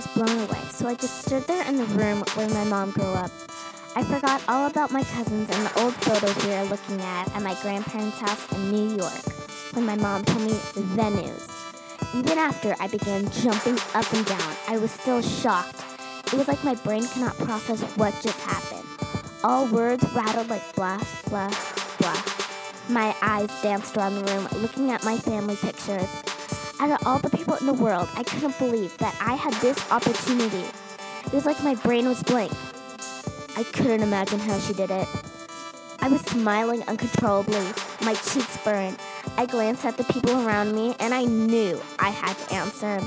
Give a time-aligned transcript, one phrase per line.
[0.00, 3.30] so I just stood there in the room where my mom grew up.
[3.94, 7.42] I forgot all about my cousins and the old photos we were looking at at
[7.42, 9.22] my grandparents' house in New York
[9.72, 11.48] when my mom told me the news.
[12.14, 15.82] Even after I began jumping up and down, I was still shocked.
[16.26, 18.86] It was like my brain cannot process what just happened.
[19.44, 21.54] All words rattled like blah, blah,
[21.98, 22.22] blah.
[22.90, 26.35] My eyes danced around the room looking at my family pictures.
[26.78, 29.90] Out of all the people in the world, I couldn't believe that I had this
[29.90, 30.64] opportunity.
[31.26, 32.52] It was like my brain was blank.
[33.56, 35.08] I couldn't imagine how she did it.
[36.00, 37.66] I was smiling uncontrollably.
[38.02, 38.98] My cheeks burned.
[39.38, 43.00] I glanced at the people around me and I knew I had to answer.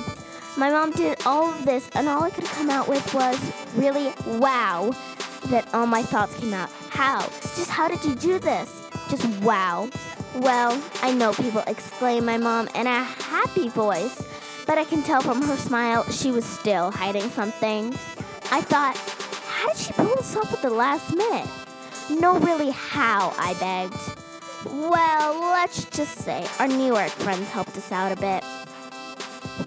[0.57, 3.39] My mom did all of this, and all I could come out with was,
[3.75, 4.91] really, wow.
[5.45, 6.69] Then all my thoughts came out.
[6.89, 7.21] How?
[7.21, 8.89] Just how did you do this?
[9.09, 9.89] Just wow.
[10.35, 14.21] Well, I know people exclaim my mom in a happy voice,
[14.67, 17.93] but I can tell from her smile she was still hiding something.
[18.51, 18.95] I thought,
[19.47, 21.49] how did she pull this off at the last minute?
[22.21, 23.33] No, really, how?
[23.37, 24.19] I begged.
[24.65, 28.43] Well, let's just say our New York friends helped us out a bit.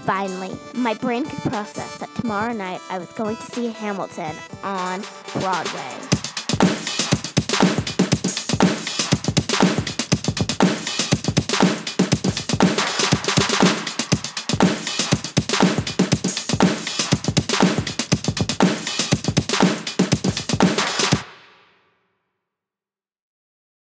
[0.04, 5.02] Finally, my brain could process that tomorrow night I was going to see Hamilton on
[5.34, 6.21] Broadway.